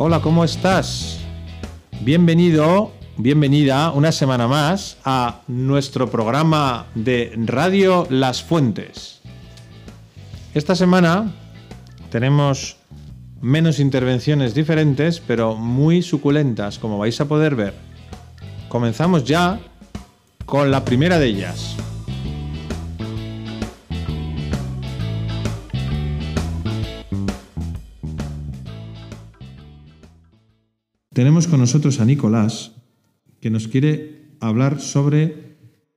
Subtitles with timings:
[0.00, 1.18] Hola, ¿cómo estás?
[2.02, 9.18] Bienvenido, bienvenida una semana más a nuestro programa de Radio Las Fuentes.
[10.54, 11.34] Esta semana
[12.12, 12.76] tenemos
[13.40, 17.74] menos intervenciones diferentes, pero muy suculentas, como vais a poder ver.
[18.68, 19.58] Comenzamos ya
[20.46, 21.74] con la primera de ellas.
[31.18, 32.70] Tenemos con nosotros a Nicolás,
[33.40, 35.56] que nos quiere hablar sobre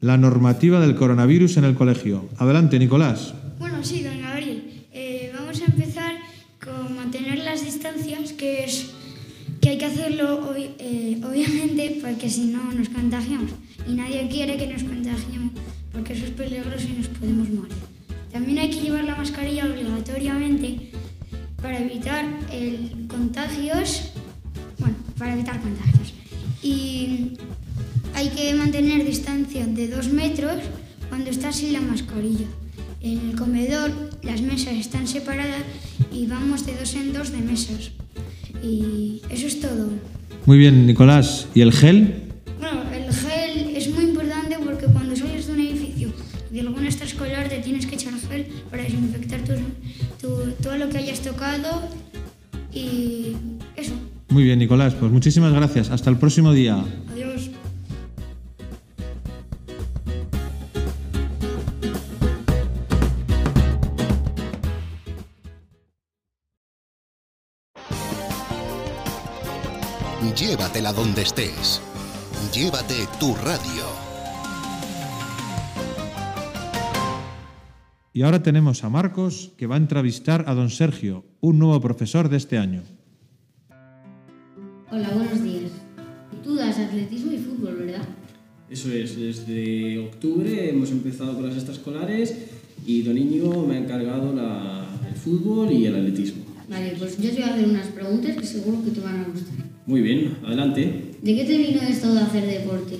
[0.00, 2.30] la normativa del coronavirus en el colegio.
[2.38, 3.34] Adelante, Nicolás.
[3.58, 4.86] Bueno, sí, don Gabriel.
[4.90, 6.14] Eh, vamos a empezar
[6.64, 8.92] con mantener las distancias, que es
[9.60, 13.50] que hay que hacerlo eh, obviamente porque si no nos contagiamos.
[13.86, 15.52] Y nadie quiere que nos contagiemos
[15.92, 17.74] porque eso es peligroso y nos podemos morir.
[18.32, 20.90] También hay que llevar la mascarilla obligatoriamente
[21.60, 24.11] para evitar el contagios,
[25.22, 26.14] para evitar contagios.
[26.64, 27.34] Y
[28.12, 30.56] hay que mantener distancia de dos metros
[31.08, 32.46] cuando estás sin la mascarilla.
[33.00, 33.92] En el comedor
[34.24, 35.62] las mesas están separadas
[36.12, 37.92] y vamos de dos en dos de mesas.
[38.64, 39.90] Y eso es todo.
[40.44, 41.46] Muy bien, Nicolás.
[41.54, 42.32] ¿Y el gel?
[42.58, 46.08] Bueno, el gel es muy importante porque cuando sales de un edificio
[46.50, 50.88] y de alguna extraescolar te tienes que echar gel para desinfectar tus- tu- todo lo
[50.88, 51.88] que hayas tocado
[52.74, 53.36] y.
[54.32, 54.94] Muy bien, Nicolás.
[54.94, 55.90] Pues muchísimas gracias.
[55.90, 56.82] Hasta el próximo día.
[57.12, 57.50] Adiós.
[70.34, 71.82] Llévatela donde estés.
[72.54, 73.84] Llévate tu radio.
[78.14, 82.30] Y ahora tenemos a Marcos, que va a entrevistar a don Sergio, un nuevo profesor
[82.30, 82.82] de este año.
[84.92, 85.72] Hola, buenos días.
[86.44, 88.02] Tú das atletismo y fútbol, ¿verdad?
[88.70, 92.34] Eso es, desde octubre hemos empezado con las extraescolares
[92.86, 96.42] y Don Íñigo me ha encargado la- el fútbol y el atletismo.
[96.68, 99.24] Vale, pues yo te voy a hacer unas preguntas que seguro que te van a
[99.24, 99.66] gustar.
[99.86, 100.90] Muy bien, adelante.
[101.22, 102.96] ¿De qué te vino esto de hacer deporte?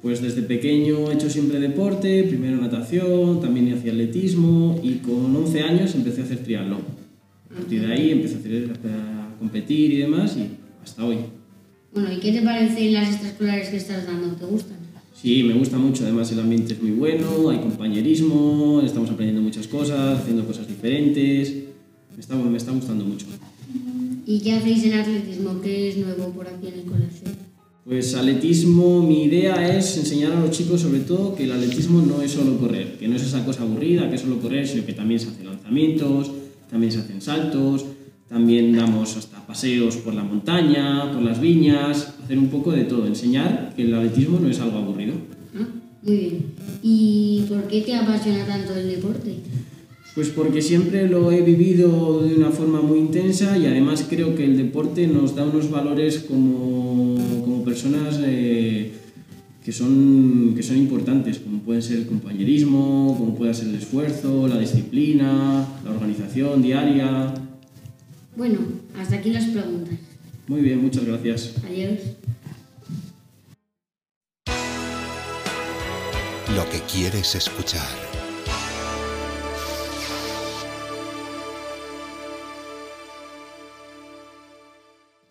[0.00, 5.62] Pues desde pequeño he hecho siempre deporte, primero natación, también hacía atletismo y con 11
[5.62, 6.82] años empecé a hacer triatlón.
[7.50, 10.48] A partir de ahí empecé a, hacer, a competir y demás y
[10.84, 11.16] hasta hoy.
[11.92, 14.34] Bueno, ¿y qué te parecen las extraescolares que estás dando?
[14.36, 14.76] ¿Te gustan?
[15.20, 19.66] Sí, me gusta mucho, además el ambiente es muy bueno, hay compañerismo, estamos aprendiendo muchas
[19.66, 21.54] cosas, haciendo cosas diferentes.
[22.14, 23.26] Me está, me está gustando mucho.
[24.26, 25.60] ¿Y qué hacéis en atletismo?
[25.60, 27.28] ¿Qué es nuevo por aquí en el colegio?
[27.84, 32.22] Pues atletismo, mi idea es enseñar a los chicos sobre todo que el atletismo no
[32.22, 34.94] es solo correr, que no es esa cosa aburrida, que es solo correr, sino que
[34.94, 36.30] también se hacen lanzamientos,
[36.70, 37.84] también se hacen saltos,
[38.28, 43.06] también damos hasta paseos por la montaña, por las viñas, hacer un poco de todo,
[43.06, 45.14] enseñar que el atletismo no es algo aburrido.
[45.54, 45.66] Ah,
[46.02, 46.46] Muy bien.
[46.82, 49.36] ¿Y por qué te apasiona tanto el deporte?
[50.14, 54.44] Pues porque siempre lo he vivido de una forma muy intensa y además creo que
[54.44, 58.92] el deporte nos da unos valores como, como personas eh,
[59.64, 64.46] que, son, que son importantes, como pueden ser el compañerismo, como puede ser el esfuerzo,
[64.46, 67.34] la disciplina, la organización diaria.
[68.36, 68.58] Bueno,
[68.98, 69.94] hasta aquí las preguntas.
[70.48, 71.54] Muy bien, muchas gracias.
[71.64, 72.00] Adiós.
[76.54, 77.86] Lo que quieres escuchar.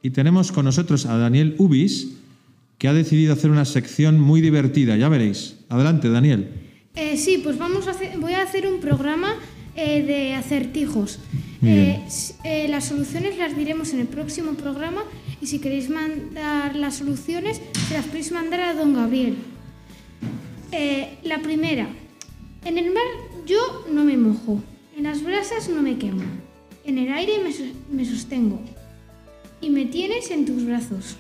[0.02, 2.10] Y tenemos con nosotros a Daniel Ubis,
[2.78, 4.98] que ha decidido hacer una sección muy divertida.
[4.98, 5.56] Ya veréis.
[5.70, 6.50] Adelante, Daniel.
[6.96, 9.36] Eh, sí, pues vamos a hacer, voy a hacer un programa
[9.76, 11.20] eh, de acertijos.
[11.66, 12.02] Eh,
[12.44, 15.02] eh, las soluciones las diremos en el próximo programa
[15.42, 19.36] y si queréis mandar las soluciones, se las podéis mandar a don Gabriel.
[20.72, 21.88] Eh, la primera.
[22.66, 23.04] En el mar
[23.46, 24.62] yo no me mojo.
[24.98, 26.24] En las brasas no me quemo.
[26.86, 28.60] En el aire me, sos- me sostengo.
[29.62, 31.16] Y me tienes en tus brazos.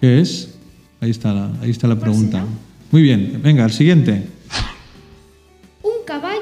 [0.00, 0.54] ¿Qué es?
[1.00, 2.38] Ahí está la, ahí está la ¿Cuál pregunta.
[2.40, 2.50] será?
[2.90, 4.22] Muy bien, venga, el siguiente.
[5.82, 6.38] Un caballo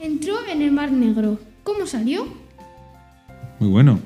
[0.00, 1.38] entró en el mar negro.
[1.62, 2.26] ¿Cómo salió?
[3.62, 4.00] Muy bueno.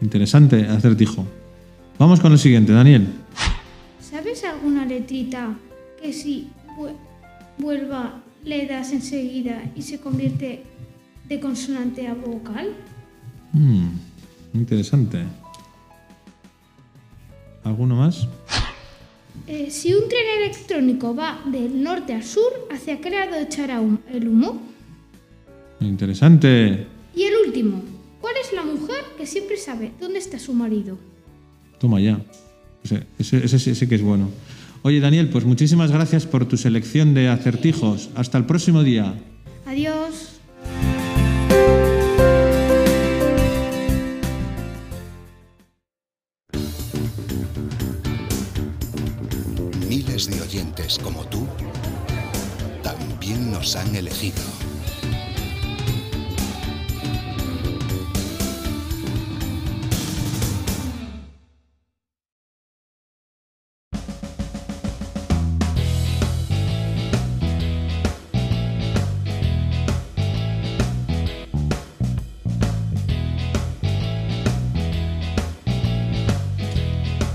[0.00, 1.26] Interesante acertijo.
[1.98, 3.06] Vamos con el siguiente, Daniel.
[4.00, 5.54] ¿Sabes alguna letrita
[6.00, 6.96] que si vu-
[7.58, 10.62] vuelva le das enseguida y se convierte
[11.28, 12.68] de consonante a vocal?
[13.52, 13.88] Mm,
[14.54, 15.18] interesante.
[17.64, 18.26] ¿Alguno más?
[19.46, 24.28] Eh, si un tren electrónico va del norte al sur, ¿hacia qué lado echará el
[24.28, 24.62] humo?
[25.78, 26.86] Interesante.
[27.14, 27.97] Y el último, ¿Cuál
[28.48, 30.98] es la mujer que siempre sabe dónde está su marido?
[31.78, 32.20] Toma ya.
[32.84, 34.28] Ese, ese- ese sí- sí que es bueno.
[34.82, 38.10] Oye, Daniel, pues muchísimas gracias por tu selección de acertijos.
[38.14, 39.14] Hasta el próximo día.
[39.66, 40.34] Adiós.
[49.88, 51.46] Miles de oyentes como tú
[52.82, 54.42] también nos han elegido.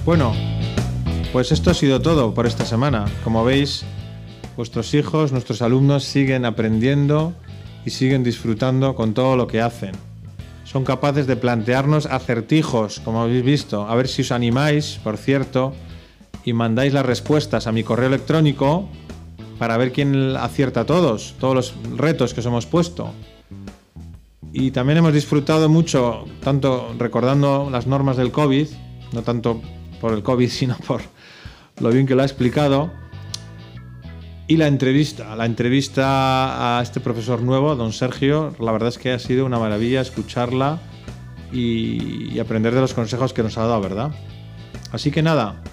[0.05, 0.33] Bueno,
[1.31, 3.05] pues esto ha sido todo por esta semana.
[3.23, 3.85] Como veis,
[4.57, 7.33] vuestros hijos, nuestros alumnos siguen aprendiendo
[7.85, 9.93] y siguen disfrutando con todo lo que hacen.
[10.65, 13.87] Son capaces de plantearnos acertijos, como habéis visto.
[13.87, 15.73] A ver si os animáis, por cierto,
[16.43, 18.89] y mandáis las respuestas a mi correo electrónico
[19.57, 23.13] para ver quién acierta todos, todos los retos que os hemos puesto.
[24.51, 28.67] Y también hemos disfrutado mucho, tanto recordando las normas del COVID,
[29.13, 29.61] no tanto
[30.03, 31.01] por el COVID, sino por
[31.79, 32.91] lo bien que lo ha explicado.
[34.49, 39.13] Y la entrevista, la entrevista a este profesor nuevo, don Sergio, la verdad es que
[39.13, 40.79] ha sido una maravilla escucharla
[41.53, 44.11] y, aprender de los consejos que nos ha dado, ¿verdad?
[44.91, 45.63] Así que nada,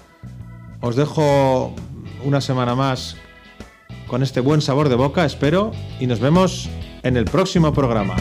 [0.79, 1.75] os dejo
[2.23, 3.17] una semana más
[4.07, 6.69] con este buen sabor de boca, espero, y nos vemos
[7.03, 8.15] en el próximo programa.